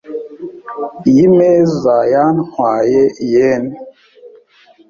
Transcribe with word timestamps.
Iyi 1.09 1.25
meza 1.37 1.95
yantwaye 2.13 3.01
yen. 3.31 3.63